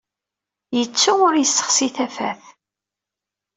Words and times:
Yettu 0.77 1.13
ur 1.27 1.33
yessexsi 1.37 1.87
tafat. 1.95 2.41